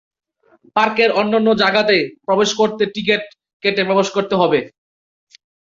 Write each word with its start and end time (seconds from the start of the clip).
পার্কের 0.75 1.09
অন্যান্য 1.13 1.49
জায়গাতে 1.61 1.97
প্রবেশ 2.25 2.49
করতেও 2.59 2.91
টিকেট 2.95 3.23
কেটে 3.63 3.83
প্রবেশ 3.89 4.07
করতে 4.15 4.35
হবে। 4.41 4.59